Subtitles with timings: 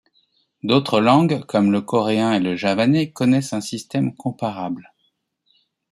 [0.63, 4.91] D'autres langues, comme le coréen et le javanais, connaissent un système comparable.